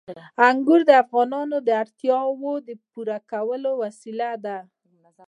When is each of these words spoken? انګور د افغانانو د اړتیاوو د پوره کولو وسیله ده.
انګور 0.49 0.81
د 0.89 0.91
افغانانو 1.03 1.57
د 1.67 1.69
اړتیاوو 1.81 2.53
د 2.67 2.69
پوره 2.91 3.17
کولو 3.31 3.71
وسیله 3.83 4.29
ده. 4.45 4.57